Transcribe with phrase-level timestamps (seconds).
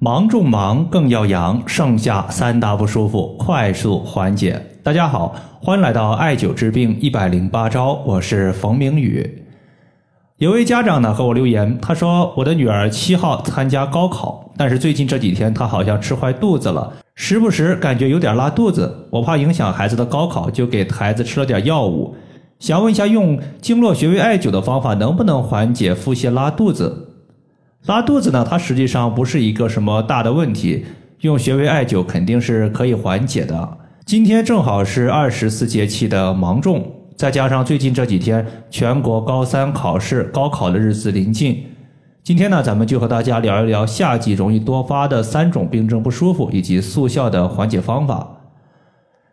[0.00, 4.64] 忙中忙更要养，剩下三大不舒服快速缓解。
[4.80, 9.42] 大家好，欢迎来到艾灸治病一百零八招，我是冯明宇。
[10.36, 22.14] 有位家长呢和我留言，他说我的女儿七号参加高考，但是最近这几天她好像吃坏肚子了，时不时感觉有点拉肚子，我怕影响孩子的高考，就给孩子吃了点药物。
[22.60, 27.07] 想问一下，用经络穴位艾灸的方法能不能缓解腹泻拉肚子？
[27.86, 30.84] 拉肚子呢，它实际上不是一个什么大的问题，
[31.20, 33.78] 用穴位艾灸肯定是可以缓解的。
[34.04, 36.84] 今天正好是二十四节气的芒种，
[37.16, 41.64] 再加上最近这几天全国高三考试、高考的日子临近，
[42.22, 48.34] 今天呢，咱们就和大家聊一聊夏季容易多发的三种病症不舒服以及速效的缓解方法。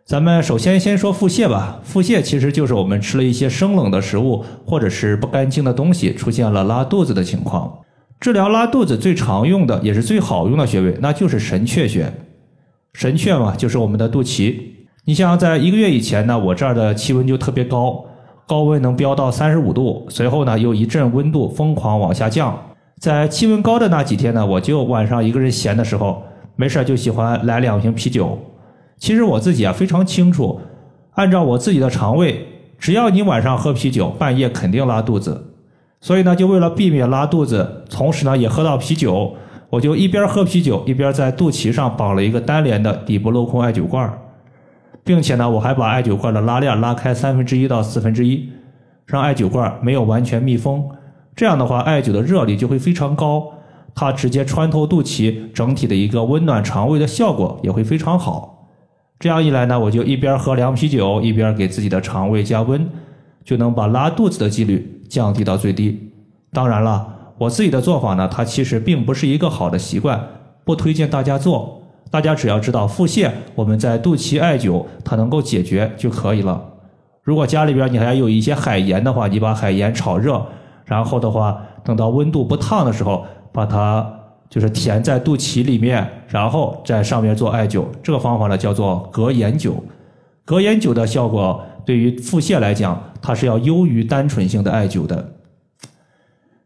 [0.06, 7.80] 咱们首先先说腹泻吧，腹泻其实就是我们吃了一些生冷的食物或者是不干净的东西，出现了拉肚子的情况。
[8.18, 12.12] 治疗拉肚子最常用的也是最好用的穴位，那就是神阙穴。
[12.94, 14.54] 神阙嘛，就是我们的肚脐。
[15.04, 18.04] 你像在一个月以前呢，我这儿的气温就特别高，
[18.48, 20.06] 高温能飙到三十五度。
[20.08, 22.58] 随后呢，又一阵温度疯狂往下降。
[22.98, 26.22] 在气温高的那几天呢，我就晚上一个人闲的时候，
[26.56, 28.38] 没事就喜欢来两瓶啤酒。
[28.96, 30.58] 其实我自己啊非常清楚，
[31.12, 32.46] 按照我自己的肠胃，
[32.78, 35.55] 只要你晚上喝啤酒，半夜肯定拉肚子。
[36.00, 39.34] 所以呢，就为了避免拉肚子，同时呢也喝到啤酒，
[39.70, 44.12] 我就一边喝啤酒，一边在肚脐上绑了一个单联的底部镂空艾灸罐，
[45.02, 48.48] 并且呢，我还把艾灸罐的拉链拉开三分之一到四分之一，
[49.06, 50.88] 让艾灸罐没有完全密封。
[51.34, 53.52] 这样的话，艾灸的热力就会非常高，
[53.94, 58.68] 它直接穿透肚脐，整体的一个温暖肠胃的效果也会非常好。
[59.18, 62.88] 这样一来呢，我就一边喝凉啤酒，一边给自己的肠胃加温，
[63.44, 64.95] 就能把拉肚子的几率。
[65.08, 66.12] 降低到最低。
[66.52, 67.06] 当然了，
[67.38, 70.22] 我自己的做法呢，它其实并不是一个好的习惯，
[70.64, 71.82] 不推荐大家做。
[72.10, 76.62] 大家只要知道腹泻，我们在肚脐艾灸，它能够解决就可以了。
[77.22, 80.40] 如果家里边你还有一些海盐的话，你把海盐炒热，
[80.84, 84.08] 然后的话，等到温度不烫的时候，把它
[84.48, 87.84] 就是填在肚脐里面，然后在上面做艾灸。
[88.02, 89.72] 这个方法呢叫做隔盐灸。
[90.44, 93.02] 隔盐灸的效果对于腹泻来讲。
[93.22, 95.32] 它是要优于单纯性的艾灸的。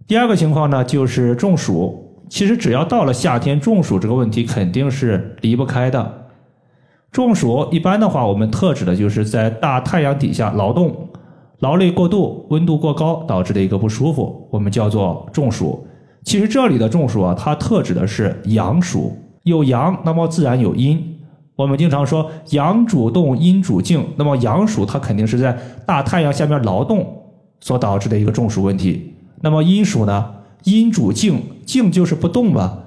[0.06, 2.06] 第二个情况呢，就是中暑。
[2.28, 6.28] 其实只要到了夏天，中暑这个问题肯定是离不开的。
[7.10, 11.08] 中暑一般的话，我们特指的就是在大太阳底下劳动、
[11.60, 15.86] 劳累过度、温度过高导致的一个不舒服，我们叫做中暑。
[16.24, 21.19] 其实这里的中暑啊，它特指的是阳暑，有阳，那么自然有阴。
[21.60, 24.02] 我们经常说阳主动，阴主静。
[24.16, 25.54] 那么阳暑它肯定是在
[25.84, 27.06] 大太阳下面劳动
[27.60, 29.14] 所导致的一个中暑问题。
[29.42, 30.36] 那么阴暑呢？
[30.64, 32.78] 阴主静，静就是不动嘛。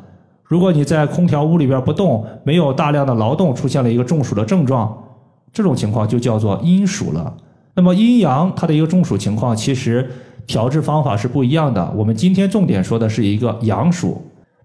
[0.44, 5.04] 如果你在空调屋里边不动，没有大量的劳动，出现了一个中暑的症状，
[5.52, 7.32] 这种情况就叫做阴暑了。
[7.76, 10.10] 那么阴阳它的一个中暑情况，其实
[10.48, 11.94] 调治方法是不一样的。
[11.96, 14.20] 我们今天重点说的是一个阳暑，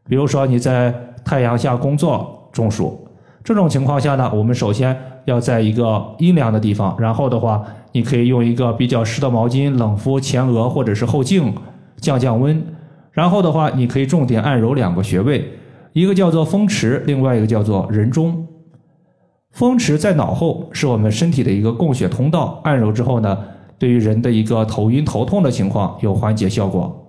[0.08, 3.04] 比如说你在太阳下工作中暑。
[3.48, 4.94] 这种情况下呢，我们首先
[5.24, 11.54] 要在一个阴凉的地方，然后的话，你可以用一个比较湿的毛巾冷敷前额或者是后颈，
[11.96, 12.62] 降降温。
[13.10, 15.50] 然后的话，你可以重点按揉两个穴位，
[15.94, 18.46] 一个叫做风池，另外一个叫做人中。
[19.52, 23.38] 风池在脑后，是我们身体的一个供血通道，按揉之后呢，
[23.78, 27.02] 对于人的一个头晕头痛的情况有缓解效果。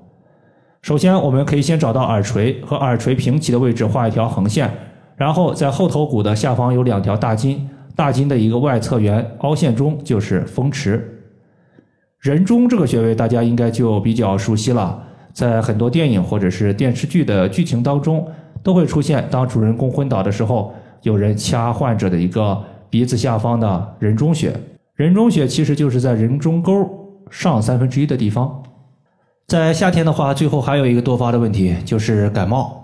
[0.83, 4.71] 首先，我们可以先找到耳垂和耳垂平齐的位置，画一条横线。
[5.19, 11.25] 然后在后头骨的下方有两条大筋，大筋的一个外侧缘凹陷中就是风池。
[12.21, 15.03] 人中这个穴位大家应该就比较熟悉了，
[15.33, 18.25] 在很多电影或者是电视剧的剧情当中
[18.63, 19.27] 都会出现。
[19.29, 22.57] 当主人公昏倒的时候，有人掐患者的一个
[22.89, 24.53] 鼻子下方的人中穴。
[24.95, 26.89] 人中穴其实就是在人中沟
[27.29, 28.63] 上三分之一的地方。
[29.47, 32.78] 在夏天的话，最后还有一个多发的问题就是感冒。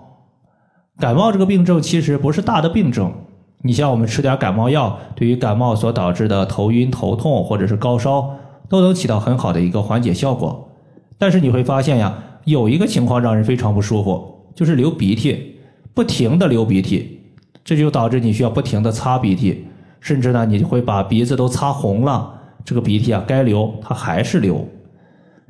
[0.98, 3.12] 感冒这个病症其实不是大的病症，
[3.60, 8.34] 你像我们吃点感冒药，对于感冒所导致的头晕头痛或者是高烧，
[8.66, 10.70] 都能起到很好的一个缓解效果。
[11.18, 15.56] 但是你会发现呀，有一个情况让人非常不舒服，就是流鼻涕，
[15.92, 17.20] 不停的流鼻涕，
[17.62, 19.66] 这就导致你需要不停的擦鼻涕，
[20.00, 22.32] 甚至呢你会把鼻子都擦红了，
[22.64, 24.66] 这个鼻涕啊该流它还是流，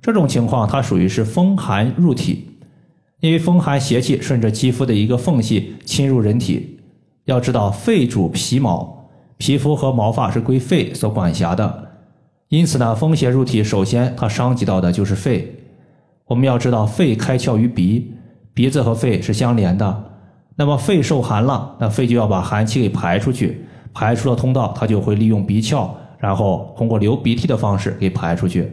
[0.03, 2.51] 这种情况它属于是风寒入体。
[3.21, 6.79] 因为风寒邪气顺着肌肤的一个缝隙侵入人体，
[7.25, 9.09] 要知道肺主皮毛，
[9.39, 11.89] 皮肤和毛发是归肺所管辖的，
[12.49, 15.55] 因此呢，风邪入体，首先它伤及到的就是肺。
[16.27, 18.13] 我们要知道，肺开窍于鼻，
[18.53, 20.05] 鼻子和肺是相连的。
[20.57, 23.65] 那么肺受寒了，那肺就要把寒气给排出去，
[23.95, 25.89] 排出了通道，它就会利用鼻窍，
[26.19, 28.73] 然后通过流鼻涕的方式给排出去。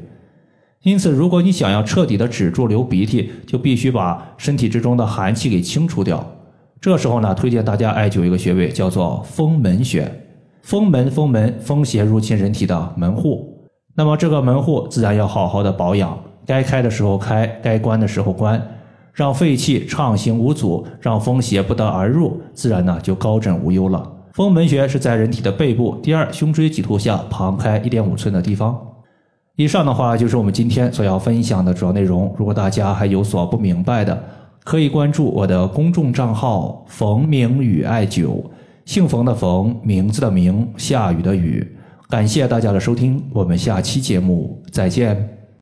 [0.84, 6.26] 因此，如果你想要彻底的止住流鼻涕，就必须把身体之中的寒气给清除掉。
[6.82, 10.12] 这时候呢，推荐大家艾灸一个穴位，叫做风门穴。
[10.62, 13.70] 风门，风门，风邪入侵人体的门户。
[13.96, 18.62] 那么这个门户自然要好好的保养，该开的时候开，该关的时候关。
[19.14, 24.12] 让肺气畅行无阻，让风邪不得而入，自然呢就高枕无忧了。
[24.34, 28.93] 风门穴是在人体的背部第二胸椎棘突下旁开一点五寸的地方。
[29.56, 32.34] 以上的话就是我们今天所要分享的主要内容。
[32.38, 34.24] 如果大家还有所不明白的，
[34.64, 38.44] 可以关注我的公众账号“冯明宇艾灸”，
[38.86, 41.78] 姓冯的冯，名字的名，下雨的雨。
[42.10, 45.43] 感谢大家的收听，我们下期节目再见。